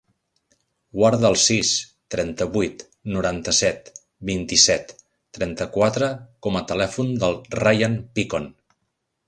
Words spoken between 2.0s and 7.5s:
trenta-vuit, noranta-set, vint-i-set, trenta-quatre com a telèfon del